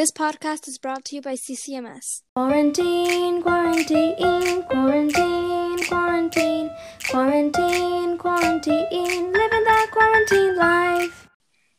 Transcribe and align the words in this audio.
This 0.00 0.12
podcast 0.12 0.66
is 0.66 0.78
brought 0.78 1.04
to 1.04 1.16
you 1.16 1.20
by 1.20 1.34
CCMS. 1.34 2.22
Quarantine, 2.34 3.42
quarantine, 3.42 4.62
quarantine, 4.62 5.84
quarantine, 5.84 6.70
quarantine, 7.10 8.16
quarantine, 8.16 9.32
living 9.32 9.64
that 9.64 9.88
quarantine 9.92 10.56
life. 10.56 11.28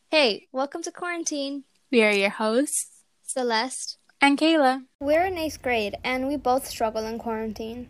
Hey, 0.08 0.46
welcome 0.52 0.84
to 0.84 0.92
Quarantine. 0.92 1.64
We 1.90 2.04
are 2.04 2.12
your 2.12 2.30
hosts, 2.30 3.02
Celeste 3.24 3.98
and 4.20 4.38
Kayla. 4.38 4.84
We're 5.00 5.26
in 5.26 5.36
eighth 5.36 5.60
grade 5.60 5.96
and 6.04 6.28
we 6.28 6.36
both 6.36 6.68
struggle 6.68 7.04
in 7.04 7.18
quarantine. 7.18 7.88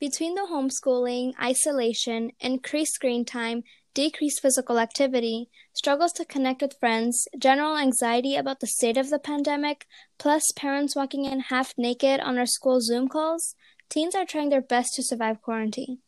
Between 0.00 0.34
the 0.34 0.48
homeschooling, 0.50 1.34
isolation, 1.40 2.32
increased 2.40 2.94
screen 2.94 3.24
time, 3.24 3.62
decreased 3.94 4.40
physical 4.40 4.78
activity, 4.78 5.48
struggles 5.72 6.12
to 6.12 6.24
connect 6.24 6.62
with 6.62 6.78
friends, 6.78 7.26
general 7.38 7.76
anxiety 7.76 8.36
about 8.36 8.60
the 8.60 8.66
state 8.66 8.96
of 8.96 9.10
the 9.10 9.18
pandemic, 9.18 9.86
plus 10.18 10.52
parents 10.56 10.96
walking 10.96 11.24
in 11.24 11.40
half 11.40 11.74
naked 11.76 12.20
on 12.20 12.38
our 12.38 12.46
school 12.46 12.80
Zoom 12.80 13.08
calls, 13.08 13.54
teens 13.88 14.14
are 14.14 14.24
trying 14.24 14.48
their 14.48 14.62
best 14.62 14.94
to 14.94 15.02
survive 15.02 15.42
quarantine. 15.42 15.98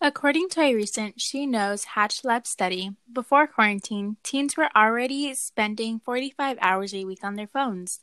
According 0.00 0.48
to 0.50 0.60
a 0.60 0.74
recent 0.74 1.20
She 1.20 1.46
Knows 1.46 1.84
Hatch 1.94 2.24
Lab 2.24 2.46
study, 2.46 2.90
before 3.10 3.46
quarantine, 3.46 4.16
teens 4.22 4.56
were 4.56 4.68
already 4.76 5.32
spending 5.34 6.00
45 6.00 6.58
hours 6.60 6.92
a 6.92 7.04
week 7.04 7.20
on 7.22 7.36
their 7.36 7.46
phones. 7.46 8.00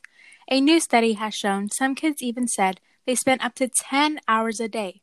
A 0.50 0.60
new 0.60 0.80
study 0.80 1.12
has 1.12 1.34
shown 1.34 1.70
some 1.70 1.94
kids 1.94 2.22
even 2.22 2.48
said 2.48 2.80
they 3.06 3.14
spent 3.14 3.44
up 3.44 3.54
to 3.56 3.68
10 3.68 4.20
hours 4.26 4.58
a 4.58 4.68
day. 4.68 5.02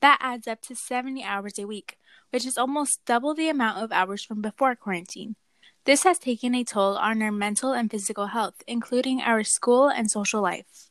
That 0.00 0.18
adds 0.20 0.48
up 0.48 0.62
to 0.62 0.74
70 0.74 1.22
hours 1.22 1.58
a 1.58 1.66
week, 1.66 1.96
which 2.32 2.46
is 2.46 2.56
almost 2.56 3.04
double 3.04 3.34
the 3.34 3.50
amount 3.50 3.82
of 3.82 3.92
hours 3.92 4.24
from 4.24 4.40
before 4.40 4.74
quarantine. 4.74 5.36
This 5.84 6.04
has 6.04 6.18
taken 6.18 6.54
a 6.54 6.64
toll 6.64 6.96
on 6.96 7.20
our 7.20 7.30
mental 7.30 7.72
and 7.72 7.90
physical 7.90 8.28
health, 8.28 8.54
including 8.66 9.20
our 9.20 9.44
school 9.44 9.88
and 9.88 10.10
social 10.10 10.40
life. 10.40 10.88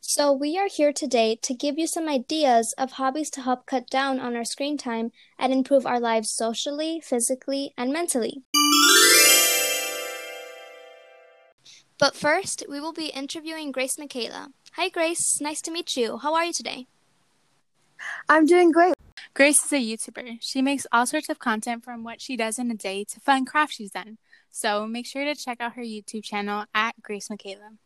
So, 0.00 0.32
we 0.32 0.56
are 0.56 0.68
here 0.68 0.92
today 0.92 1.36
to 1.42 1.52
give 1.52 1.78
you 1.78 1.86
some 1.86 2.08
ideas 2.08 2.72
of 2.78 2.92
hobbies 2.92 3.28
to 3.30 3.42
help 3.42 3.66
cut 3.66 3.90
down 3.90 4.20
on 4.20 4.36
our 4.36 4.44
screen 4.44 4.78
time 4.78 5.10
and 5.38 5.52
improve 5.52 5.84
our 5.84 5.98
lives 5.98 6.30
socially, 6.30 7.00
physically, 7.04 7.74
and 7.76 7.92
mentally. 7.92 8.42
But 11.98 12.14
first, 12.14 12.64
we 12.68 12.80
will 12.80 12.92
be 12.92 13.06
interviewing 13.06 13.72
Grace 13.72 13.96
McKayla. 13.96 14.52
Hi, 14.72 14.88
Grace. 14.88 15.40
Nice 15.40 15.60
to 15.62 15.72
meet 15.72 15.96
you. 15.96 16.18
How 16.18 16.34
are 16.34 16.44
you 16.44 16.52
today? 16.52 16.86
I'm 18.28 18.46
doing 18.46 18.70
great. 18.70 18.94
Grace 19.38 19.64
is 19.64 19.72
a 19.72 19.76
YouTuber. 19.76 20.38
She 20.40 20.60
makes 20.60 20.84
all 20.90 21.06
sorts 21.06 21.28
of 21.28 21.38
content 21.38 21.84
from 21.84 22.02
what 22.02 22.20
she 22.20 22.36
does 22.36 22.58
in 22.58 22.72
a 22.72 22.74
day 22.74 23.04
to 23.04 23.20
fun 23.20 23.44
crafts 23.44 23.76
she's 23.76 23.92
done. 23.92 24.18
So 24.50 24.84
make 24.84 25.06
sure 25.06 25.24
to 25.24 25.36
check 25.36 25.60
out 25.60 25.74
her 25.74 25.82
YouTube 25.82 26.24
channel 26.24 26.64
at 26.74 27.00
Grace 27.02 27.28
McKayla. 27.28 27.76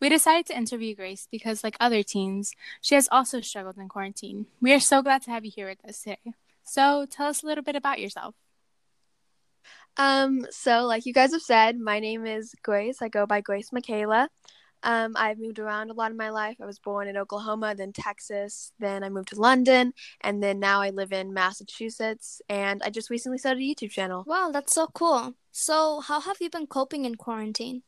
We 0.00 0.08
decided 0.08 0.46
to 0.46 0.56
interview 0.56 0.94
Grace 0.94 1.28
because, 1.30 1.62
like 1.62 1.76
other 1.78 2.02
teens, 2.02 2.52
she 2.80 2.94
has 2.94 3.06
also 3.12 3.42
struggled 3.42 3.76
in 3.76 3.90
quarantine. 3.90 4.46
We 4.62 4.72
are 4.72 4.80
so 4.80 5.02
glad 5.02 5.20
to 5.24 5.30
have 5.30 5.44
you 5.44 5.52
here 5.54 5.68
with 5.68 5.84
us 5.86 6.00
today. 6.00 6.32
So 6.62 7.04
tell 7.04 7.26
us 7.26 7.42
a 7.42 7.46
little 7.46 7.64
bit 7.64 7.76
about 7.76 8.00
yourself. 8.00 8.34
Um, 9.98 10.46
so 10.48 10.86
like 10.86 11.04
you 11.04 11.12
guys 11.12 11.32
have 11.32 11.42
said, 11.42 11.78
my 11.78 12.00
name 12.00 12.24
is 12.24 12.54
Grace. 12.62 13.02
I 13.02 13.08
go 13.08 13.26
by 13.26 13.42
Grace 13.42 13.68
McKayla. 13.68 14.28
Um, 14.84 15.14
I've 15.16 15.38
moved 15.38 15.58
around 15.58 15.90
a 15.90 15.94
lot 15.94 16.10
in 16.10 16.16
my 16.16 16.28
life. 16.28 16.58
I 16.60 16.66
was 16.66 16.78
born 16.78 17.08
in 17.08 17.16
Oklahoma, 17.16 17.74
then 17.74 17.92
Texas, 17.92 18.72
then 18.78 19.02
I 19.02 19.08
moved 19.08 19.30
to 19.30 19.40
London, 19.40 19.94
and 20.20 20.42
then 20.42 20.60
now 20.60 20.82
I 20.82 20.90
live 20.90 21.12
in 21.12 21.32
Massachusetts. 21.32 22.42
And 22.50 22.82
I 22.84 22.90
just 22.90 23.08
recently 23.08 23.38
started 23.38 23.60
a 23.60 23.64
YouTube 23.64 23.90
channel. 23.90 24.24
Wow, 24.26 24.50
that's 24.52 24.74
so 24.74 24.88
cool. 24.88 25.34
So, 25.50 26.00
how 26.00 26.20
have 26.20 26.36
you 26.40 26.50
been 26.50 26.66
coping 26.66 27.06
in 27.06 27.14
quarantine? 27.14 27.82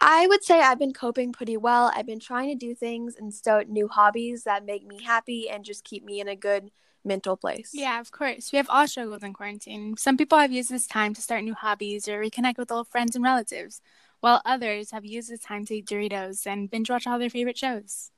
I 0.00 0.26
would 0.26 0.42
say 0.42 0.60
I've 0.60 0.78
been 0.78 0.94
coping 0.94 1.32
pretty 1.32 1.56
well. 1.56 1.92
I've 1.94 2.06
been 2.06 2.20
trying 2.20 2.48
to 2.48 2.54
do 2.54 2.74
things 2.74 3.16
and 3.16 3.32
start 3.32 3.68
new 3.68 3.86
hobbies 3.86 4.44
that 4.44 4.64
make 4.64 4.84
me 4.84 5.02
happy 5.02 5.48
and 5.48 5.64
just 5.64 5.84
keep 5.84 6.04
me 6.04 6.20
in 6.20 6.28
a 6.28 6.34
good 6.34 6.70
mental 7.04 7.36
place. 7.36 7.70
Yeah, 7.72 8.00
of 8.00 8.10
course. 8.10 8.50
We 8.50 8.56
have 8.56 8.70
all 8.70 8.88
struggled 8.88 9.22
in 9.22 9.32
quarantine. 9.32 9.96
Some 9.96 10.16
people 10.16 10.38
have 10.38 10.52
used 10.52 10.70
this 10.70 10.86
time 10.86 11.14
to 11.14 11.22
start 11.22 11.44
new 11.44 11.54
hobbies 11.54 12.08
or 12.08 12.18
reconnect 12.20 12.58
with 12.58 12.72
old 12.72 12.88
friends 12.88 13.14
and 13.14 13.24
relatives 13.24 13.80
while 14.20 14.42
others 14.44 14.90
have 14.92 15.04
used 15.04 15.30
the 15.30 15.38
time 15.38 15.64
to 15.66 15.76
eat 15.76 15.86
Doritos 15.86 16.46
and 16.46 16.70
binge 16.70 16.90
watch 16.90 17.06
all 17.06 17.18
their 17.18 17.30
favorite 17.30 17.58
shows. 17.58 18.10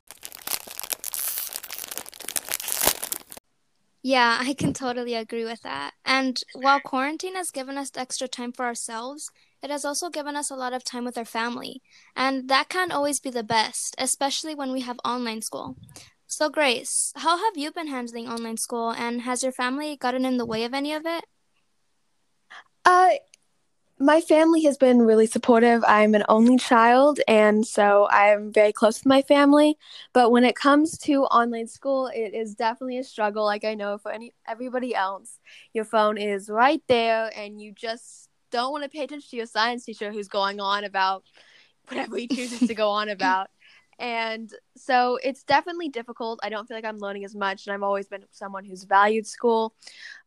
Yeah, 4.02 4.38
I 4.40 4.54
can 4.54 4.72
totally 4.72 5.14
agree 5.14 5.44
with 5.44 5.62
that. 5.62 5.94
And 6.04 6.40
while 6.54 6.80
quarantine 6.80 7.36
has 7.36 7.50
given 7.50 7.78
us 7.78 7.90
extra 7.96 8.26
time 8.28 8.52
for 8.52 8.64
ourselves, 8.64 9.30
it 9.62 9.70
has 9.70 9.84
also 9.84 10.10
given 10.10 10.34
us 10.36 10.50
a 10.50 10.56
lot 10.56 10.72
of 10.72 10.84
time 10.84 11.04
with 11.04 11.16
our 11.16 11.24
family. 11.24 11.82
And 12.16 12.48
that 12.48 12.69
can't 12.69 12.92
always 12.92 13.20
be 13.20 13.30
the 13.30 13.44
best, 13.44 13.94
especially 13.98 14.54
when 14.54 14.72
we 14.72 14.80
have 14.80 14.98
online 15.04 15.42
school. 15.42 15.76
So, 16.26 16.48
Grace, 16.48 17.12
how 17.16 17.36
have 17.38 17.56
you 17.56 17.70
been 17.70 17.88
handling 17.88 18.28
online 18.28 18.56
school, 18.56 18.90
and 18.90 19.22
has 19.22 19.42
your 19.42 19.52
family 19.52 19.96
gotten 19.96 20.24
in 20.24 20.36
the 20.38 20.46
way 20.46 20.64
of 20.64 20.74
any 20.74 20.92
of 20.92 21.06
it? 21.06 21.24
Uh, 22.84 23.10
my 24.02 24.20
family 24.20 24.62
has 24.64 24.76
been 24.76 25.02
really 25.02 25.26
supportive. 25.26 25.84
I'm 25.86 26.14
an 26.14 26.24
only 26.28 26.58
child, 26.58 27.20
and 27.28 27.64
so 27.66 28.08
I'm 28.10 28.52
very 28.52 28.72
close 28.72 28.98
with 28.98 29.06
my 29.06 29.22
family. 29.22 29.78
But 30.12 30.32
when 30.32 30.44
it 30.44 30.56
comes 30.56 30.98
to 30.98 31.22
online 31.24 31.68
school, 31.68 32.08
it 32.08 32.34
is 32.34 32.54
definitely 32.54 32.98
a 32.98 33.04
struggle. 33.04 33.44
Like 33.44 33.64
I 33.64 33.74
know 33.74 33.98
for 33.98 34.10
any 34.10 34.32
everybody 34.46 34.94
else, 34.94 35.38
your 35.72 35.84
phone 35.84 36.18
is 36.18 36.50
right 36.50 36.82
there, 36.88 37.30
and 37.36 37.60
you 37.60 37.72
just 37.72 38.28
don't 38.50 38.72
want 38.72 38.82
to 38.82 38.90
pay 38.90 39.04
attention 39.04 39.30
to 39.30 39.36
your 39.36 39.46
science 39.46 39.84
teacher 39.84 40.10
who's 40.10 40.28
going 40.28 40.60
on 40.60 40.84
about 40.84 41.22
whatever 41.88 42.16
he 42.16 42.26
chooses 42.26 42.66
to 42.66 42.74
go 42.74 42.90
on 42.90 43.08
about. 43.08 43.48
And 43.98 44.52
so 44.76 45.19
it's 45.22 45.44
definitely 45.44 45.88
difficult. 45.88 46.40
I 46.42 46.48
don't 46.48 46.66
feel 46.66 46.76
like 46.76 46.84
I'm 46.84 46.98
learning 46.98 47.24
as 47.24 47.36
much, 47.36 47.66
and 47.66 47.74
I've 47.74 47.84
always 47.84 48.08
been 48.08 48.24
someone 48.32 48.64
who's 48.64 48.82
valued 48.82 49.28
school 49.28 49.74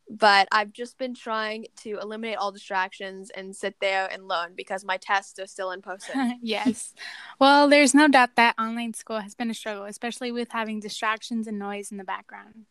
but 0.10 0.48
I've 0.52 0.72
just 0.72 0.98
been 0.98 1.14
trying 1.14 1.66
to 1.78 1.98
eliminate 2.00 2.38
all 2.38 2.52
distractions 2.52 3.32
and 3.32 3.56
sit 3.56 3.76
there 3.82 4.08
and 4.12 4.28
learn 4.28 4.54
because 4.56 4.86
my 4.86 4.98
tests 4.98 5.40
are 5.40 5.48
still 5.48 5.72
in 5.72 5.82
person. 5.82 6.40
yes. 6.42 6.94
Well, 7.40 7.68
there's 7.68 7.94
no 7.94 8.08
doubt 8.08 8.36
that 8.36 8.56
online 8.60 8.94
school 8.94 9.20
has 9.20 9.36
been 9.36 9.50
a 9.50 9.54
struggle, 9.54 9.86
especially 9.86 10.32
with 10.32 10.52
having 10.52 10.80
distractions 10.80 11.48
and 11.48 11.58
noise 11.58 11.92
in 11.92 11.98
the 11.98 12.04
background. 12.04 12.66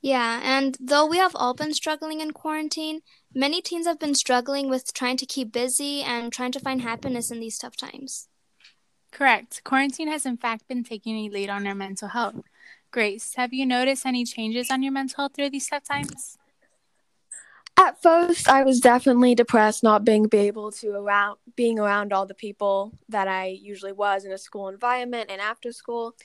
Yeah, 0.00 0.40
and 0.44 0.76
though 0.80 1.06
we 1.06 1.18
have 1.18 1.34
all 1.34 1.54
been 1.54 1.74
struggling 1.74 2.20
in 2.20 2.30
quarantine, 2.30 3.00
many 3.34 3.60
teens 3.60 3.86
have 3.86 3.98
been 3.98 4.14
struggling 4.14 4.68
with 4.68 4.92
trying 4.94 5.16
to 5.16 5.26
keep 5.26 5.52
busy 5.52 6.02
and 6.02 6.32
trying 6.32 6.52
to 6.52 6.60
find 6.60 6.82
happiness 6.82 7.30
in 7.32 7.40
these 7.40 7.58
tough 7.58 7.76
times. 7.76 8.28
Correct. 9.10 9.62
Quarantine 9.64 10.08
has, 10.08 10.24
in 10.24 10.36
fact, 10.36 10.68
been 10.68 10.84
taking 10.84 11.16
a 11.16 11.30
lead 11.30 11.50
on 11.50 11.66
our 11.66 11.74
mental 11.74 12.08
health. 12.08 12.42
Grace, 12.90 13.34
have 13.34 13.52
you 13.52 13.66
noticed 13.66 14.06
any 14.06 14.24
changes 14.24 14.70
on 14.70 14.82
your 14.82 14.92
mental 14.92 15.16
health 15.16 15.32
through 15.34 15.50
these 15.50 15.66
tough 15.66 15.84
times? 15.84 16.37
At 17.78 18.02
first, 18.02 18.48
I 18.48 18.64
was 18.64 18.80
definitely 18.80 19.36
depressed 19.36 19.84
not 19.84 20.04
being 20.04 20.26
able 20.32 20.72
to 20.72 20.90
around 20.90 21.38
being 21.54 21.78
around 21.78 22.12
all 22.12 22.26
the 22.26 22.34
people 22.34 22.92
that 23.08 23.28
I 23.28 23.46
usually 23.46 23.92
was 23.92 24.24
in 24.24 24.32
a 24.32 24.38
school 24.38 24.68
environment 24.68 25.30
and 25.30 25.40
after 25.40 25.70
school. 25.70 26.16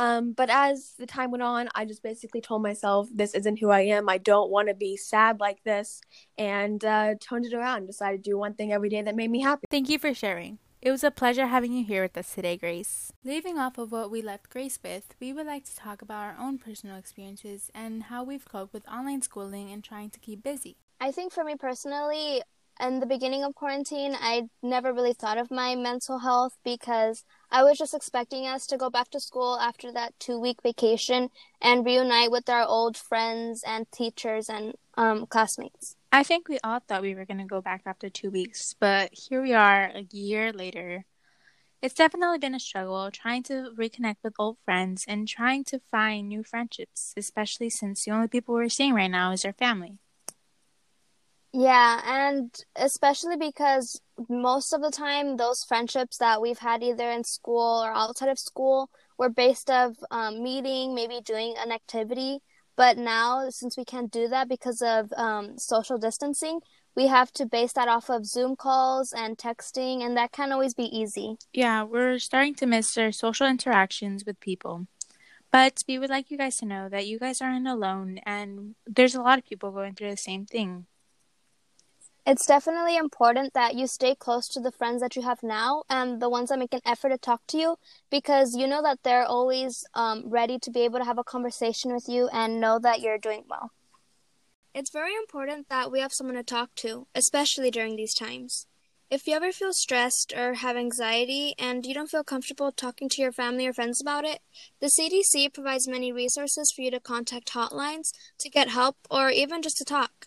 Um, 0.00 0.32
but 0.32 0.50
as 0.50 0.94
the 0.98 1.06
time 1.06 1.30
went 1.30 1.44
on, 1.44 1.68
I 1.76 1.84
just 1.84 2.02
basically 2.02 2.40
told 2.40 2.62
myself 2.62 3.08
this 3.14 3.34
isn't 3.34 3.60
who 3.60 3.70
I 3.70 3.82
am. 3.82 4.08
I 4.08 4.18
don't 4.18 4.50
want 4.50 4.66
to 4.66 4.74
be 4.74 4.96
sad 4.96 5.38
like 5.38 5.62
this, 5.62 6.00
and 6.36 6.84
uh, 6.84 7.14
turned 7.20 7.46
it 7.46 7.54
around. 7.54 7.78
and 7.78 7.86
Decided 7.86 8.24
to 8.24 8.30
do 8.30 8.36
one 8.36 8.54
thing 8.54 8.72
every 8.72 8.88
day 8.88 9.00
that 9.00 9.14
made 9.14 9.30
me 9.30 9.42
happy. 9.42 9.64
Thank 9.70 9.88
you 9.88 10.00
for 10.00 10.12
sharing. 10.12 10.58
It 10.82 10.90
was 10.90 11.04
a 11.04 11.10
pleasure 11.12 11.46
having 11.46 11.72
you 11.72 11.84
here 11.84 12.02
with 12.02 12.18
us 12.18 12.34
today, 12.34 12.56
Grace. 12.56 13.12
Leaving 13.24 13.58
off 13.58 13.78
of 13.78 13.90
what 13.92 14.10
we 14.10 14.22
left 14.22 14.50
Grace 14.50 14.78
with, 14.82 15.14
we 15.20 15.32
would 15.32 15.46
like 15.46 15.64
to 15.66 15.76
talk 15.76 16.02
about 16.02 16.24
our 16.24 16.36
own 16.38 16.58
personal 16.58 16.96
experiences 16.96 17.70
and 17.74 18.04
how 18.04 18.24
we've 18.24 18.44
coped 18.44 18.74
with 18.74 18.86
online 18.88 19.22
schooling 19.22 19.70
and 19.70 19.82
trying 19.82 20.10
to 20.10 20.18
keep 20.18 20.42
busy. 20.42 20.76
I 21.00 21.12
think 21.12 21.32
for 21.32 21.44
me 21.44 21.56
personally, 21.56 22.42
in 22.80 23.00
the 23.00 23.06
beginning 23.06 23.42
of 23.42 23.54
quarantine, 23.54 24.16
I 24.18 24.48
never 24.62 24.92
really 24.92 25.12
thought 25.14 25.38
of 25.38 25.50
my 25.50 25.74
mental 25.74 26.18
health 26.18 26.58
because 26.64 27.24
I 27.50 27.62
was 27.62 27.78
just 27.78 27.94
expecting 27.94 28.46
us 28.46 28.66
to 28.66 28.76
go 28.76 28.90
back 28.90 29.10
to 29.10 29.20
school 29.20 29.58
after 29.58 29.92
that 29.92 30.18
two 30.18 30.38
week 30.38 30.62
vacation 30.62 31.30
and 31.60 31.86
reunite 31.86 32.30
with 32.30 32.48
our 32.48 32.66
old 32.66 32.96
friends 32.96 33.62
and 33.66 33.90
teachers 33.92 34.48
and 34.48 34.74
um, 34.96 35.26
classmates. 35.26 35.96
I 36.12 36.22
think 36.22 36.48
we 36.48 36.58
all 36.64 36.80
thought 36.80 37.02
we 37.02 37.14
were 37.14 37.24
going 37.24 37.38
to 37.38 37.44
go 37.44 37.60
back 37.60 37.82
after 37.86 38.08
two 38.08 38.30
weeks, 38.30 38.74
but 38.78 39.10
here 39.12 39.42
we 39.42 39.52
are 39.52 39.90
a 39.94 40.06
year 40.10 40.52
later. 40.52 41.04
It's 41.82 41.94
definitely 41.94 42.38
been 42.38 42.54
a 42.54 42.60
struggle 42.60 43.10
trying 43.10 43.42
to 43.44 43.70
reconnect 43.76 44.16
with 44.24 44.34
old 44.38 44.56
friends 44.64 45.04
and 45.06 45.28
trying 45.28 45.64
to 45.64 45.78
find 45.78 46.28
new 46.28 46.42
friendships, 46.42 47.12
especially 47.16 47.68
since 47.68 48.04
the 48.04 48.12
only 48.12 48.28
people 48.28 48.54
we're 48.54 48.70
seeing 48.70 48.94
right 48.94 49.10
now 49.10 49.32
is 49.32 49.44
our 49.44 49.52
family. 49.52 49.98
Yeah, 51.58 52.02
and 52.04 52.54
especially 52.76 53.38
because 53.38 53.98
most 54.28 54.74
of 54.74 54.82
the 54.82 54.90
time, 54.90 55.38
those 55.38 55.64
friendships 55.64 56.18
that 56.18 56.42
we've 56.42 56.58
had 56.58 56.82
either 56.82 57.10
in 57.10 57.24
school 57.24 57.82
or 57.82 57.90
outside 57.94 58.28
of 58.28 58.38
school 58.38 58.90
were 59.16 59.30
based 59.30 59.70
of 59.70 59.96
um, 60.10 60.42
meeting, 60.42 60.94
maybe 60.94 61.22
doing 61.24 61.54
an 61.56 61.72
activity. 61.72 62.40
But 62.76 62.98
now, 62.98 63.48
since 63.48 63.74
we 63.78 63.86
can't 63.86 64.12
do 64.12 64.28
that 64.28 64.50
because 64.50 64.82
of 64.82 65.10
um, 65.16 65.56
social 65.56 65.96
distancing, 65.96 66.60
we 66.94 67.06
have 67.06 67.32
to 67.32 67.46
base 67.46 67.72
that 67.72 67.88
off 67.88 68.10
of 68.10 68.26
Zoom 68.26 68.54
calls 68.54 69.14
and 69.14 69.38
texting, 69.38 70.04
and 70.04 70.14
that 70.14 70.32
can't 70.32 70.52
always 70.52 70.74
be 70.74 70.84
easy. 70.84 71.38
Yeah, 71.54 71.84
we're 71.84 72.18
starting 72.18 72.54
to 72.56 72.66
miss 72.66 72.98
our 72.98 73.12
social 73.12 73.46
interactions 73.46 74.26
with 74.26 74.40
people. 74.40 74.88
But 75.50 75.82
we 75.88 75.98
would 75.98 76.10
like 76.10 76.30
you 76.30 76.36
guys 76.36 76.58
to 76.58 76.66
know 76.66 76.90
that 76.90 77.06
you 77.06 77.18
guys 77.18 77.40
aren't 77.40 77.66
alone, 77.66 78.20
and 78.26 78.74
there's 78.86 79.14
a 79.14 79.22
lot 79.22 79.38
of 79.38 79.46
people 79.46 79.70
going 79.70 79.94
through 79.94 80.10
the 80.10 80.18
same 80.18 80.44
thing. 80.44 80.84
It's 82.26 82.44
definitely 82.44 82.96
important 82.96 83.54
that 83.54 83.76
you 83.76 83.86
stay 83.86 84.16
close 84.16 84.48
to 84.48 84.58
the 84.58 84.72
friends 84.72 85.00
that 85.00 85.14
you 85.14 85.22
have 85.22 85.44
now 85.44 85.84
and 85.88 86.20
the 86.20 86.28
ones 86.28 86.48
that 86.48 86.58
make 86.58 86.74
an 86.74 86.80
effort 86.84 87.10
to 87.10 87.18
talk 87.18 87.46
to 87.46 87.56
you 87.56 87.76
because 88.10 88.56
you 88.56 88.66
know 88.66 88.82
that 88.82 89.04
they're 89.04 89.24
always 89.24 89.84
um, 89.94 90.24
ready 90.26 90.58
to 90.58 90.70
be 90.72 90.80
able 90.80 90.98
to 90.98 91.04
have 91.04 91.18
a 91.18 91.22
conversation 91.22 91.94
with 91.94 92.08
you 92.08 92.28
and 92.32 92.60
know 92.60 92.80
that 92.80 93.00
you're 93.00 93.16
doing 93.16 93.44
well. 93.48 93.70
It's 94.74 94.90
very 94.90 95.14
important 95.14 95.68
that 95.68 95.92
we 95.92 96.00
have 96.00 96.12
someone 96.12 96.34
to 96.34 96.42
talk 96.42 96.74
to, 96.76 97.06
especially 97.14 97.70
during 97.70 97.94
these 97.94 98.12
times. 98.12 98.66
If 99.08 99.28
you 99.28 99.36
ever 99.36 99.52
feel 99.52 99.72
stressed 99.72 100.34
or 100.36 100.54
have 100.54 100.76
anxiety 100.76 101.54
and 101.60 101.86
you 101.86 101.94
don't 101.94 102.10
feel 102.10 102.24
comfortable 102.24 102.72
talking 102.72 103.08
to 103.10 103.22
your 103.22 103.30
family 103.30 103.68
or 103.68 103.72
friends 103.72 104.00
about 104.02 104.24
it, 104.24 104.40
the 104.80 104.90
CDC 104.90 105.54
provides 105.54 105.86
many 105.86 106.10
resources 106.10 106.72
for 106.74 106.82
you 106.82 106.90
to 106.90 106.98
contact 106.98 107.52
hotlines 107.52 108.10
to 108.40 108.50
get 108.50 108.70
help 108.70 108.96
or 109.08 109.30
even 109.30 109.62
just 109.62 109.76
to 109.76 109.84
talk. 109.84 110.26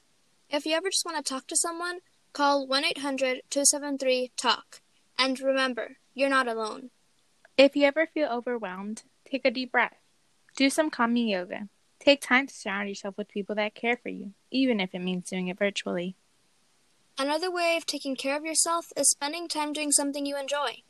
If 0.51 0.65
you 0.65 0.73
ever 0.73 0.89
just 0.89 1.05
want 1.05 1.23
to 1.23 1.33
talk 1.33 1.45
to 1.47 1.55
someone, 1.55 1.99
call 2.33 2.65
1 2.65 2.83
800 2.83 3.41
273 3.51 4.31
TALK. 4.35 4.81
And 5.17 5.39
remember, 5.39 5.97
you're 6.15 6.27
not 6.27 6.47
alone. 6.47 6.89
If 7.55 7.75
you 7.75 7.83
ever 7.85 8.07
feel 8.07 8.29
overwhelmed, 8.29 9.03
take 9.29 9.45
a 9.45 9.51
deep 9.51 9.71
breath. 9.71 9.97
Do 10.55 10.71
some 10.71 10.89
calming 10.89 11.27
yoga. 11.27 11.67
Take 11.99 12.21
time 12.21 12.47
to 12.47 12.53
surround 12.53 12.89
yourself 12.89 13.15
with 13.15 13.29
people 13.29 13.53
that 13.55 13.75
care 13.75 13.97
for 13.97 14.09
you, 14.09 14.31
even 14.49 14.79
if 14.79 14.95
it 14.95 15.03
means 15.03 15.29
doing 15.29 15.49
it 15.49 15.59
virtually. 15.59 16.15
Another 17.19 17.51
way 17.51 17.75
of 17.77 17.85
taking 17.85 18.15
care 18.15 18.35
of 18.35 18.43
yourself 18.45 18.87
is 18.97 19.09
spending 19.09 19.47
time 19.47 19.71
doing 19.71 19.91
something 19.91 20.25
you 20.25 20.35
enjoy. 20.39 20.81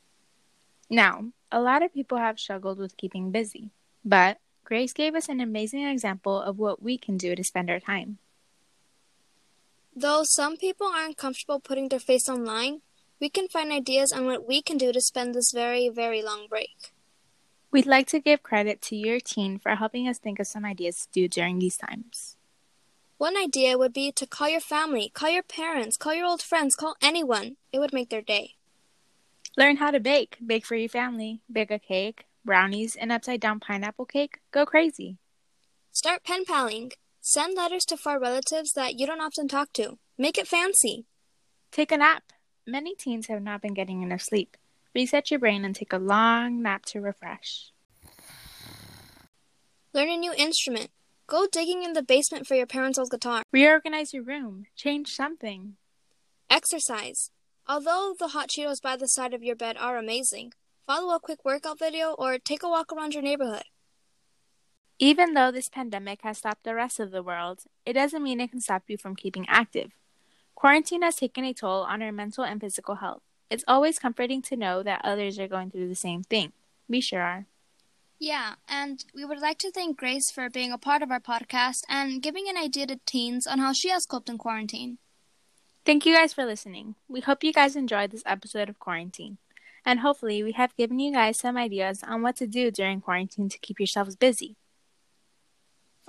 Now, 0.88 1.32
a 1.52 1.60
lot 1.60 1.82
of 1.82 1.92
people 1.92 2.16
have 2.16 2.40
struggled 2.40 2.78
with 2.78 2.96
keeping 2.96 3.30
busy, 3.30 3.72
but 4.06 4.38
Grace 4.64 4.94
gave 4.94 5.14
us 5.14 5.28
an 5.28 5.40
amazing 5.40 5.84
example 5.84 6.40
of 6.40 6.58
what 6.58 6.82
we 6.82 6.96
can 6.96 7.18
do 7.18 7.34
to 7.34 7.44
spend 7.44 7.68
our 7.68 7.80
time. 7.80 8.18
Though 9.94 10.22
some 10.24 10.56
people 10.56 10.86
aren't 10.86 11.16
comfortable 11.16 11.60
putting 11.60 11.88
their 11.88 11.98
face 11.98 12.28
online, 12.28 12.82
we 13.20 13.28
can 13.28 13.48
find 13.48 13.72
ideas 13.72 14.12
on 14.12 14.26
what 14.26 14.46
we 14.46 14.62
can 14.62 14.78
do 14.78 14.92
to 14.92 15.00
spend 15.00 15.34
this 15.34 15.52
very, 15.52 15.88
very 15.88 16.22
long 16.22 16.46
break. 16.48 16.92
We'd 17.72 17.86
like 17.86 18.06
to 18.08 18.20
give 18.20 18.42
credit 18.42 18.80
to 18.82 18.96
your 18.96 19.20
team 19.20 19.58
for 19.58 19.74
helping 19.74 20.08
us 20.08 20.18
think 20.18 20.40
of 20.40 20.46
some 20.46 20.64
ideas 20.64 21.06
to 21.06 21.08
do 21.12 21.28
during 21.28 21.58
these 21.58 21.76
times. 21.76 22.36
One 23.18 23.36
idea 23.36 23.76
would 23.76 23.92
be 23.92 24.10
to 24.12 24.26
call 24.26 24.48
your 24.48 24.60
family, 24.60 25.10
call 25.12 25.30
your 25.30 25.42
parents, 25.42 25.96
call 25.96 26.14
your 26.14 26.26
old 26.26 26.40
friends, 26.40 26.74
call 26.74 26.96
anyone. 27.02 27.56
It 27.72 27.78
would 27.78 27.92
make 27.92 28.08
their 28.08 28.22
day. 28.22 28.54
Learn 29.56 29.76
how 29.76 29.90
to 29.90 30.00
bake. 30.00 30.38
Bake 30.44 30.64
for 30.64 30.74
your 30.74 30.88
family. 30.88 31.40
Bake 31.52 31.70
a 31.70 31.78
cake, 31.78 32.24
brownies, 32.44 32.96
an 32.96 33.10
upside 33.10 33.40
down 33.40 33.60
pineapple 33.60 34.06
cake. 34.06 34.38
Go 34.52 34.64
crazy. 34.64 35.18
Start 35.92 36.24
pen 36.24 36.44
paling. 36.44 36.92
Send 37.22 37.54
letters 37.54 37.84
to 37.84 37.98
far 37.98 38.18
relatives 38.18 38.72
that 38.72 38.98
you 38.98 39.06
don't 39.06 39.20
often 39.20 39.46
talk 39.46 39.74
to. 39.74 39.98
Make 40.16 40.38
it 40.38 40.48
fancy. 40.48 41.04
Take 41.70 41.92
a 41.92 41.98
nap. 41.98 42.22
Many 42.66 42.94
teens 42.94 43.26
have 43.26 43.42
not 43.42 43.60
been 43.60 43.74
getting 43.74 44.02
enough 44.02 44.22
sleep. 44.22 44.56
Reset 44.94 45.30
your 45.30 45.38
brain 45.38 45.64
and 45.64 45.76
take 45.76 45.92
a 45.92 45.98
long 45.98 46.62
nap 46.62 46.86
to 46.86 47.00
refresh. 47.00 47.72
Learn 49.92 50.08
a 50.08 50.16
new 50.16 50.32
instrument. 50.34 50.90
Go 51.26 51.46
digging 51.46 51.82
in 51.82 51.92
the 51.92 52.02
basement 52.02 52.46
for 52.46 52.54
your 52.54 52.66
parents' 52.66 52.98
old 52.98 53.10
guitar. 53.10 53.42
Reorganize 53.52 54.14
your 54.14 54.22
room. 54.22 54.64
Change 54.74 55.08
something. 55.08 55.76
Exercise. 56.48 57.30
Although 57.68 58.14
the 58.18 58.28
hot 58.28 58.48
Cheetos 58.48 58.80
by 58.82 58.96
the 58.96 59.06
side 59.06 59.34
of 59.34 59.42
your 59.42 59.56
bed 59.56 59.76
are 59.78 59.98
amazing, 59.98 60.54
follow 60.86 61.14
a 61.14 61.20
quick 61.20 61.44
workout 61.44 61.78
video 61.78 62.14
or 62.18 62.38
take 62.38 62.62
a 62.62 62.68
walk 62.68 62.92
around 62.92 63.12
your 63.12 63.22
neighborhood. 63.22 63.64
Even 65.02 65.32
though 65.32 65.50
this 65.50 65.70
pandemic 65.70 66.20
has 66.20 66.36
stopped 66.36 66.62
the 66.62 66.74
rest 66.74 67.00
of 67.00 67.10
the 67.10 67.22
world, 67.22 67.64
it 67.86 67.94
doesn't 67.94 68.22
mean 68.22 68.38
it 68.38 68.50
can 68.50 68.60
stop 68.60 68.82
you 68.86 68.98
from 68.98 69.16
keeping 69.16 69.46
active. 69.48 69.92
Quarantine 70.54 71.00
has 71.00 71.16
taken 71.16 71.42
a 71.42 71.54
toll 71.54 71.84
on 71.84 72.02
our 72.02 72.12
mental 72.12 72.44
and 72.44 72.60
physical 72.60 72.96
health. 72.96 73.22
It's 73.48 73.64
always 73.66 73.98
comforting 73.98 74.42
to 74.42 74.56
know 74.56 74.82
that 74.82 75.00
others 75.02 75.38
are 75.38 75.48
going 75.48 75.70
through 75.70 75.88
the 75.88 75.94
same 75.94 76.22
thing. 76.22 76.52
We 76.86 77.00
sure 77.00 77.22
are. 77.22 77.46
Yeah, 78.18 78.56
and 78.68 79.02
we 79.14 79.24
would 79.24 79.40
like 79.40 79.56
to 79.60 79.70
thank 79.70 79.96
Grace 79.96 80.30
for 80.30 80.50
being 80.50 80.70
a 80.70 80.76
part 80.76 81.00
of 81.00 81.10
our 81.10 81.18
podcast 81.18 81.84
and 81.88 82.20
giving 82.20 82.46
an 82.50 82.58
idea 82.58 82.86
to 82.88 83.00
teens 83.06 83.46
on 83.46 83.58
how 83.58 83.72
she 83.72 83.88
has 83.88 84.04
coped 84.04 84.28
in 84.28 84.36
quarantine. 84.36 84.98
Thank 85.86 86.04
you 86.04 86.14
guys 86.14 86.34
for 86.34 86.44
listening. 86.44 86.96
We 87.08 87.20
hope 87.20 87.42
you 87.42 87.54
guys 87.54 87.74
enjoyed 87.74 88.10
this 88.10 88.22
episode 88.26 88.68
of 88.68 88.78
Quarantine. 88.78 89.38
And 89.82 90.00
hopefully, 90.00 90.42
we 90.42 90.52
have 90.52 90.76
given 90.76 90.98
you 90.98 91.14
guys 91.14 91.38
some 91.38 91.56
ideas 91.56 92.04
on 92.06 92.20
what 92.20 92.36
to 92.36 92.46
do 92.46 92.70
during 92.70 93.00
quarantine 93.00 93.48
to 93.48 93.58
keep 93.58 93.80
yourselves 93.80 94.14
busy. 94.14 94.56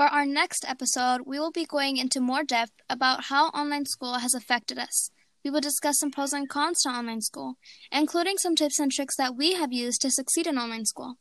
For 0.01 0.07
our 0.07 0.25
next 0.25 0.65
episode, 0.67 1.27
we 1.27 1.37
will 1.37 1.51
be 1.51 1.63
going 1.63 1.97
into 1.97 2.19
more 2.19 2.43
depth 2.43 2.71
about 2.89 3.25
how 3.25 3.49
online 3.49 3.85
school 3.85 4.15
has 4.15 4.33
affected 4.33 4.79
us. 4.79 5.11
We 5.45 5.51
will 5.51 5.61
discuss 5.61 5.99
some 5.99 6.09
pros 6.09 6.33
and 6.33 6.49
cons 6.49 6.81
to 6.81 6.89
online 6.89 7.21
school, 7.21 7.59
including 7.91 8.39
some 8.39 8.55
tips 8.55 8.79
and 8.79 8.91
tricks 8.91 9.15
that 9.17 9.35
we 9.35 9.53
have 9.53 9.71
used 9.71 10.01
to 10.01 10.09
succeed 10.09 10.47
in 10.47 10.57
online 10.57 10.85
school. 10.85 11.17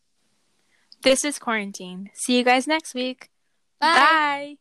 This 1.03 1.27
is 1.27 1.39
Quarantine. 1.39 2.09
See 2.15 2.39
you 2.39 2.43
guys 2.43 2.67
next 2.67 2.95
week. 2.95 3.29
Bye. 3.81 3.97
Bye. 3.97 4.57